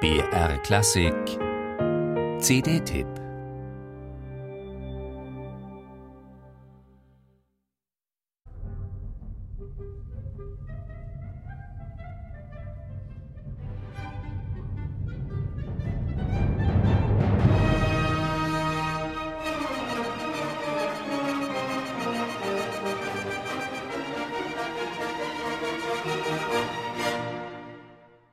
[0.00, 1.38] BR Klassik.
[2.40, 3.06] CD-Tipp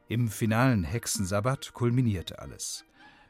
[0.10, 2.86] Im finalen Hexensabbat kulminiert alles.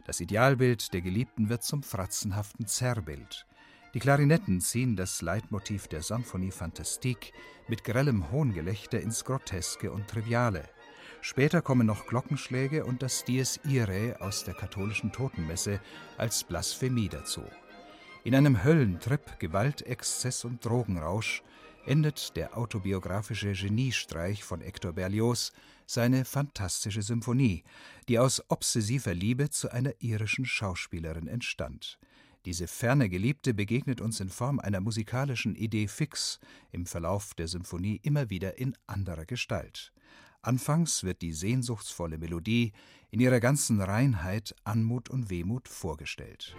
[0.05, 3.47] Das Idealbild der Geliebten wird zum fratzenhaften Zerrbild.
[3.95, 7.33] Die Klarinetten ziehen das Leitmotiv der Symphonie Fantastique
[7.67, 10.69] mit grellem Hohngelächter ins Groteske und Triviale.
[11.21, 15.81] Später kommen noch Glockenschläge und das Dies Irae aus der katholischen Totenmesse
[16.19, 17.41] als Blasphemie dazu.
[18.23, 21.41] In einem Höllentrip, Gewalt, Exzess und Drogenrausch
[21.87, 25.53] endet der autobiografische Geniestreich von Hector Berlioz
[25.85, 27.63] seine fantastische Symphonie,
[28.09, 31.97] die aus obsessiver Liebe zu einer irischen Schauspielerin entstand.
[32.45, 36.39] Diese ferne Geliebte begegnet uns in Form einer musikalischen Idee fix
[36.71, 39.91] im Verlauf der Symphonie immer wieder in anderer Gestalt.
[40.41, 42.73] Anfangs wird die sehnsuchtsvolle Melodie
[43.11, 46.55] in ihrer ganzen Reinheit, Anmut und Wehmut vorgestellt.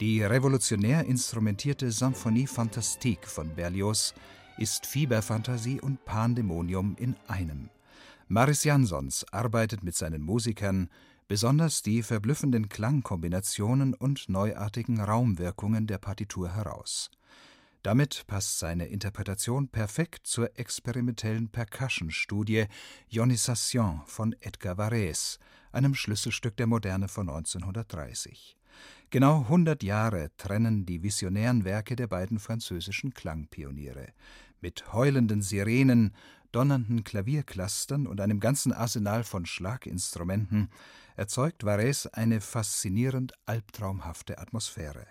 [0.00, 4.14] Die revolutionär instrumentierte Symphonie Fantastique von Berlioz
[4.56, 7.68] ist Fieberfantasie und Pandemonium in einem.
[8.26, 10.88] Maris Jansons arbeitet mit seinen Musikern
[11.28, 17.10] besonders die verblüffenden Klangkombinationen und neuartigen Raumwirkungen der Partitur heraus.
[17.82, 22.68] Damit passt seine Interpretation perfekt zur experimentellen Percussion-Studie
[23.10, 25.38] Ionisation von Edgar Varese,
[25.72, 28.56] einem Schlüsselstück der Moderne von 1930.
[29.10, 34.08] Genau 100 Jahre trennen die visionären Werke der beiden französischen Klangpioniere.
[34.60, 36.14] Mit heulenden Sirenen,
[36.52, 40.70] donnernden Klavierclustern und einem ganzen Arsenal von Schlaginstrumenten
[41.16, 45.06] erzeugt Varese eine faszinierend albtraumhafte Atmosphäre.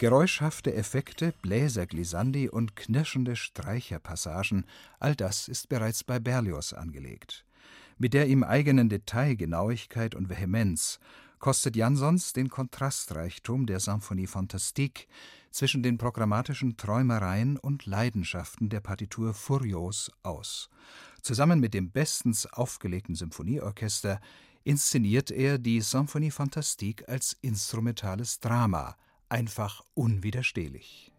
[0.00, 4.64] Geräuschhafte Effekte, Bläserglissandi und knirschende Streicherpassagen,
[4.98, 7.44] all das ist bereits bei Berlioz angelegt.
[7.98, 11.00] Mit der ihm eigenen Detailgenauigkeit und Vehemenz
[11.38, 15.06] kostet Jansons den Kontrastreichtum der Symphonie Fantastique
[15.50, 20.70] zwischen den programmatischen Träumereien und Leidenschaften der Partitur furios aus.
[21.20, 24.18] Zusammen mit dem bestens aufgelegten Symphonieorchester
[24.64, 28.96] inszeniert er die Symphonie Fantastique als instrumentales Drama–
[29.30, 31.09] einfach unwiderstehlich.